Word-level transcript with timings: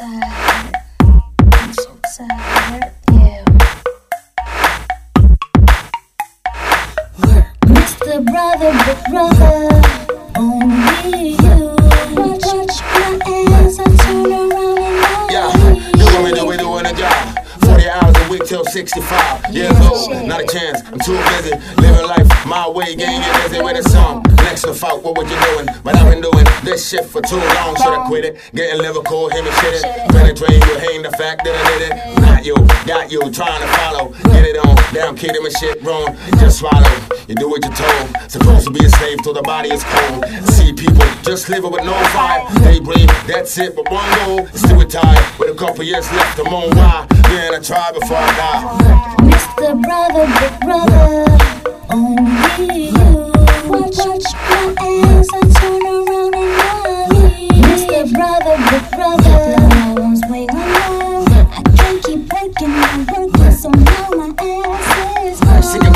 I'm 0.00 1.72
so 1.72 1.96
sad. 2.14 2.92
Yeah. 3.12 3.44
We're 7.18 7.46
Mr. 7.66 8.24
Brother, 8.24 8.72
big 8.84 9.00
brother. 9.08 9.54
Only 10.36 11.28
you. 11.30 11.76
Watch, 12.16 12.80
my 12.92 13.20
ass. 13.24 13.78
I 13.78 13.96
turn 14.02 14.26
around 14.26 14.78
and 14.78 15.30
Yeah, 15.30 15.52
do 15.92 16.04
what 16.04 16.24
we 16.24 16.32
do, 16.32 16.46
we 16.46 16.56
doing 16.56 16.86
a 16.86 16.92
job. 16.92 17.38
40 17.60 17.88
hours 17.88 18.16
a 18.16 18.28
week 18.30 18.44
till 18.46 18.64
65 18.64 19.54
years 19.54 19.78
old. 19.80 20.10
Not 20.26 20.40
a 20.40 20.46
chance, 20.46 20.82
I'm 20.86 20.98
too 20.98 21.16
busy. 21.30 21.54
Living 21.80 22.06
life 22.06 22.46
my 22.46 22.68
way, 22.68 22.96
gang, 22.96 23.22
you're 23.22 23.48
busy 23.48 23.62
with. 23.62 23.74
Next 24.42 24.62
to 24.62 24.74
fuck, 24.74 25.04
what 25.04 25.16
would 25.16 25.30
you 25.30 25.38
doing? 25.40 25.66
This 26.64 26.88
shit 26.88 27.04
for 27.04 27.20
too 27.20 27.36
long. 27.36 27.76
should've 27.76 28.06
quit 28.06 28.24
it? 28.24 28.50
Getting 28.54 28.80
liver 28.80 29.02
cold, 29.02 29.32
him 29.32 29.46
and 29.46 29.54
shit 29.56 29.74
it. 29.74 30.10
Penetrating 30.10 30.62
you, 30.62 30.78
hating 30.78 31.02
the 31.02 31.12
fact 31.12 31.44
that 31.44 31.54
I 31.54 31.62
did 31.70 31.82
it. 31.92 32.20
Not 32.20 32.44
you, 32.44 32.56
got 32.86 33.12
you, 33.12 33.20
trying 33.30 33.60
to 33.60 33.68
follow. 33.78 34.08
Get 34.32 34.44
it 34.44 34.56
on, 34.56 34.76
damn 34.92 35.14
kid, 35.16 35.36
him 35.36 35.44
and 35.44 35.56
shit 35.56 35.82
wrong. 35.82 36.16
Just 36.40 36.58
swallow, 36.58 36.94
you 37.28 37.34
do 37.34 37.48
what 37.48 37.62
you're 37.64 37.74
told. 37.74 38.30
Supposed 38.30 38.66
to 38.66 38.72
be 38.72 38.84
a 38.84 38.88
slave 38.88 39.22
till 39.22 39.34
the 39.34 39.42
body 39.42 39.70
is 39.70 39.84
cold. 39.84 40.24
See 40.56 40.72
people 40.72 41.04
just 41.22 41.48
living 41.48 41.70
with 41.70 41.84
no 41.84 41.94
fire. 42.16 42.44
They 42.60 42.80
breathe, 42.80 43.10
that's 43.26 43.56
it, 43.58 43.76
but 43.76 43.90
one 43.90 44.08
goal 44.24 44.40
is 44.46 44.62
to 44.62 44.74
retire. 44.74 45.20
With 45.38 45.50
a 45.50 45.58
couple 45.58 45.84
years 45.84 46.10
left, 46.12 46.38
I'm 46.38 46.52
on 46.52 46.70
why. 46.76 47.06
Man, 47.28 47.54
I 47.54 47.60
try 47.60 47.92
before 47.92 48.16
I 48.16 48.30
die. 48.36 49.14
Mr. 49.28 49.80
Brother, 49.82 50.26
big 50.40 50.60
brother, 50.60 50.93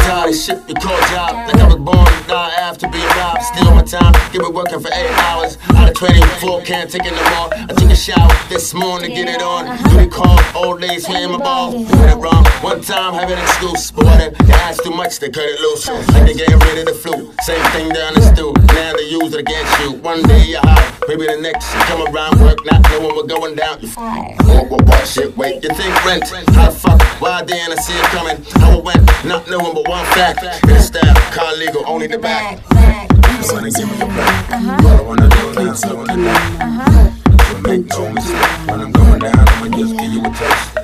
tired 0.08 0.30
of 0.30 0.36
shit 0.36 0.58
you 0.68 0.74
call 0.74 0.98
job. 1.12 1.36
Think 1.46 1.60
I 1.60 1.66
was 1.66 1.76
born 1.76 2.06
to 2.06 2.24
die 2.26 2.54
after 2.56 2.88
being 2.88 3.12
robbed. 3.20 3.42
Still 3.42 3.74
my 3.74 3.82
time, 3.82 4.14
give 4.32 4.42
it 4.42 4.54
working 4.54 4.80
for 4.80 4.88
eight 4.88 5.12
hours. 5.28 5.58
Out 5.76 5.88
of 5.90 5.94
24, 5.94 6.62
can't 6.62 6.90
take 6.90 7.04
it 7.04 7.12
no 7.12 7.24
more. 7.36 7.48
I 7.52 7.72
took 7.76 7.90
a 7.90 7.96
shower 7.96 8.32
this 8.48 8.72
morning 8.72 9.10
to 9.10 9.16
get 9.16 9.28
it 9.28 9.42
on. 9.42 9.76
Do 9.90 9.96
they 9.96 10.08
call 10.08 10.40
old 10.54 10.80
days 10.80 11.04
playing 11.04 11.32
my 11.32 11.38
ball? 11.38 11.72
Doing 11.72 12.08
it 12.08 12.16
wrong. 12.16 12.44
One 12.62 12.80
time, 12.80 13.12
have 13.14 13.30
an 13.30 13.38
excuse. 13.38 13.90
But 13.90 14.04
what 14.06 14.20
if 14.20 14.38
they 14.38 14.54
ask 14.54 14.82
too 14.82 14.90
much, 14.90 15.18
they 15.18 15.28
cut 15.28 15.44
it 15.44 15.60
loose. 15.60 15.86
Like 15.88 16.24
they 16.24 16.34
getting 16.34 16.58
rid 16.58 16.78
of 16.78 16.86
the 16.86 16.94
flu. 16.94 17.34
Same 17.42 17.64
thing 17.72 17.90
down 17.90 18.14
the 18.14 18.22
stew. 18.22 18.54
Now 18.74 18.92
they 18.96 19.08
use 19.08 19.34
it 19.34 19.40
against 19.40 19.80
you. 19.80 19.92
One 20.00 20.22
day 20.22 20.42
you're 20.56 20.60
high, 20.64 20.88
maybe 21.08 21.26
the 21.26 21.40
next 21.40 21.72
you 21.72 21.80
come 21.88 22.06
around 22.14 22.38
work, 22.40 22.58
not 22.66 22.82
knowing 22.90 23.16
we're 23.16 23.26
going 23.26 23.56
down. 23.56 23.80
You 23.80 23.88
what, 23.88 24.70
what, 24.70 24.82
what, 24.84 25.08
shit, 25.08 25.34
wait, 25.36 25.64
you 25.64 25.70
think 25.70 26.04
rent? 26.04 26.28
How 26.52 26.68
the 26.68 26.76
fuck? 26.76 27.00
Why 27.20 27.42
didn't 27.42 27.72
I 27.72 27.80
see 27.80 27.96
it 27.96 28.04
coming? 28.12 28.36
How 28.60 28.78
it 28.78 28.84
went? 28.84 29.02
Not 29.24 29.48
knowing 29.48 29.74
but 29.74 29.88
one 29.88 30.04
fact. 30.12 30.44
It's 30.64 30.86
style, 30.86 31.14
car 31.32 31.56
legal, 31.56 31.82
only 31.86 32.06
the 32.06 32.18
back. 32.18 32.60
I 32.70 33.52
wanna 33.52 33.70
give 33.70 33.88
me 33.88 33.96
a 33.96 34.06
break. 34.06 34.84
All 34.84 34.98
I 34.98 35.00
wanna 35.00 35.28
do 35.28 35.52
now 35.54 35.72
is 35.72 35.80
slow 35.80 36.00
in 36.02 36.06
the 36.06 36.16
down. 36.28 37.12
So 37.40 37.58
make 37.64 37.86
no 37.88 38.12
mistake. 38.12 38.68
When 38.68 38.80
I'm 38.80 38.92
going 38.92 39.18
down, 39.20 39.48
I'ma 39.48 39.76
just 39.78 39.96
give 39.96 40.12
you 40.12 40.20
a 40.20 40.30
taste. 40.36 40.74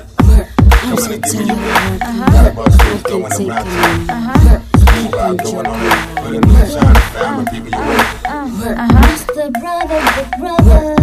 Come 0.81 0.93
on 0.93 1.11
and 1.13 1.23
give 1.23 1.35
me 1.35 1.51
a 1.51 1.55
break. 1.55 1.99
Got 2.33 2.47
a 2.47 2.55
bus 2.55 2.81
who's 2.81 3.03
going 3.03 3.23
around 3.25 3.65
town. 3.77 4.61
Smooth 4.73 5.13
out, 5.13 5.37
going 5.43 5.67
on 5.67 5.79
it. 5.85 6.23
With 6.23 6.33
a 6.33 6.47
new 6.47 6.65
sign, 6.65 6.95
family, 7.13 7.45
people 7.51 7.69
you 7.69 7.87
with. 7.89 8.14
Mr. 8.45 9.51
Brother, 9.53 9.99
big 10.13 10.29
brother, 10.37 10.95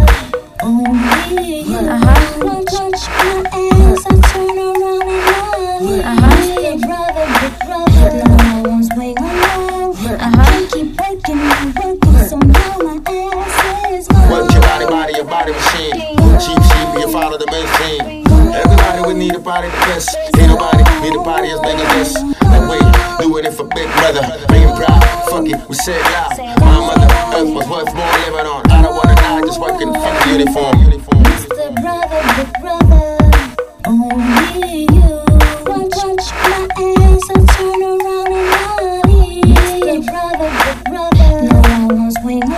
only 0.63 1.59
you. 1.59 1.75
Watch 1.75 2.71
my 2.71 3.43
ass, 3.51 4.07
I 4.07 4.15
turn 4.31 4.59
around 4.63 5.03
and 5.03 5.27
I 5.27 5.51
leave. 5.83 6.05
Mr. 6.07 6.79
Brother, 6.87 7.27
big 7.43 7.55
brother, 7.67 8.11
no 8.23 8.71
one's 8.71 8.91
waiting 8.97 9.25
alone. 9.27 9.91
I 10.07 10.31
can't 10.47 10.71
keep 10.71 10.89
working 10.95 11.41
and 11.43 11.75
working, 11.75 12.19
so 12.29 12.37
now 12.39 12.79
my 12.79 13.03
ass 13.11 13.91
is 13.91 14.07
gone. 14.07 14.31
Work 14.31 14.53
your 14.53 14.63
body, 14.63 14.87
body, 14.87 15.13
your 15.15 15.25
body 15.25 15.53
machine. 15.53 15.95
Cheap, 16.39 16.63
cheap, 16.63 16.89
you 16.95 17.11
follow 17.11 17.39
the 17.39 17.51
mainstream. 17.51 18.23
Everybody 18.55 19.01
would 19.03 19.17
need 19.17 19.35
a 19.35 19.41
body 19.41 19.67
to 19.69 19.77
best. 19.91 20.17
Ain't 20.39 20.47
nobody 20.47 20.85
need 21.03 21.19
a 21.19 21.23
body 21.25 21.51
as 21.51 21.59
big 21.59 21.75
as 21.75 22.15
this. 22.15 22.23
Like, 22.43 22.71
wait, 22.71 23.19
doing 23.19 23.45
it 23.47 23.53
for 23.53 23.65
big 23.65 23.91
brother. 23.99 24.52
Make 25.43 25.53
him 25.53 25.61
proud. 25.61 25.63
Fuck 25.63 25.63
it, 25.63 25.69
we 25.69 25.75
said 25.77 26.03
loud. 26.03 26.39
My 26.61 26.81
mother, 26.81 27.09
earth 27.37 27.55
was 27.55 27.69
worth 27.69 27.95
more 27.95 28.13
living 28.13 28.47
on. 28.47 28.63
I 28.71 28.83
don't 28.83 28.95
wanna 28.95 29.15
die 29.17 29.41
just 29.43 29.61
working 29.61 29.93
for 29.93 30.01
the 30.01 30.29
uniform. 30.33 30.79
uniform. 30.83 31.23
Mr. 31.25 31.75
Brother, 31.83 32.23
big 32.37 32.53
brother, 32.61 33.19
only 33.87 34.87
you. 34.93 35.25
Watch 35.67 36.31
my 36.47 36.69
ass, 36.79 37.27
I 37.31 37.39
turn 37.57 37.83
around 37.83 38.33
and. 38.33 39.03
Mr. 39.83 40.07
Brother, 40.07 40.51
big 40.63 40.79
brother, 40.85 41.29
no 41.43 41.59
one's 41.95 42.17
waiting 42.25 42.43
alone. 42.45 42.52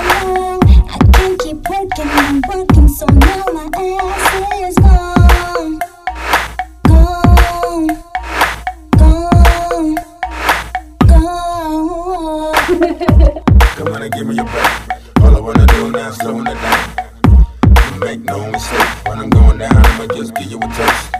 All 15.20 15.36
I 15.36 15.40
wanna 15.40 15.66
do 15.66 15.90
now 15.90 16.08
is 16.08 16.16
slowing 16.16 16.46
it 16.46 16.54
down. 16.54 17.98
Make 17.98 18.20
no 18.20 18.50
mistake. 18.50 19.06
When 19.06 19.18
I'm 19.18 19.30
going 19.30 19.58
down, 19.58 19.76
I'ma 19.76 20.06
just 20.14 20.34
give 20.34 20.50
you 20.50 20.58
a 20.58 20.68
taste. 20.68 21.12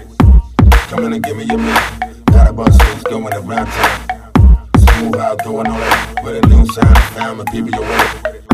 Come 0.89 1.05
on 1.05 1.13
and 1.13 1.23
give 1.25 1.37
me 1.37 1.45
a 1.45 1.57
minute. 1.57 2.25
Got 2.27 2.49
a 2.49 2.53
bus 2.53 2.77
who's 2.83 3.03
going 3.05 3.33
around 3.35 3.67
town. 3.67 4.33
Smooth 4.79 5.17
out, 5.17 5.43
doing 5.43 5.67
all 5.67 5.79
that. 5.79 6.21
With 6.23 6.45
a 6.45 6.49
new 6.49 6.67
sound, 6.67 6.99
found 7.15 7.39
my 7.39 7.45
people 7.45 7.71
you 7.71 7.81
with 7.81 8.25
it. 8.27 8.45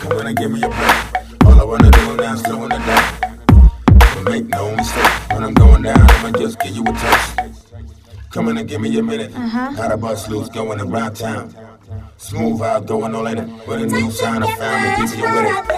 Come 0.00 0.18
on 0.18 0.26
and 0.26 0.36
give 0.36 0.50
me 0.50 0.62
a 0.62 0.68
break. 0.68 1.46
All 1.46 1.60
I 1.60 1.64
wanna 1.64 1.90
do 1.90 2.16
now 2.16 2.34
is 2.34 2.40
slowing 2.40 2.72
it 2.72 2.86
down. 2.86 4.24
Make 4.24 4.46
no 4.48 4.74
mistake. 4.76 5.30
When 5.32 5.44
I'm 5.44 5.54
going 5.54 5.82
down, 5.82 5.98
I'ma 5.98 6.30
just 6.38 6.58
give 6.60 6.74
you 6.74 6.82
a 6.82 6.92
taste. 6.92 7.40
Come 8.30 8.48
in 8.48 8.58
and 8.58 8.68
give 8.68 8.80
me 8.80 8.98
a 8.98 9.02
minute. 9.02 9.32
Uh-huh. 9.34 9.72
Got 9.76 9.92
a 9.92 9.96
bus 9.96 10.28
loose 10.28 10.48
going 10.48 10.80
around 10.80 11.14
town. 11.14 11.54
Smooth 12.18 12.62
out, 12.62 12.86
all 13.14 13.26
in 13.26 13.38
it. 13.38 13.68
With 13.68 13.82
a 13.82 13.86
new 13.86 14.10
sound, 14.10 14.42
of 14.44 14.50
family, 14.54 15.06
the 15.06 15.12
people 15.12 15.28
you 15.28 15.34
with 15.34 15.70
it. 15.70 15.75